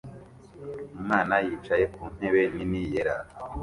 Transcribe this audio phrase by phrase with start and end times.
[0.97, 3.15] Umwana yicaye ku ntebe nini yera